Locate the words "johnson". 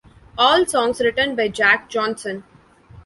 1.87-2.43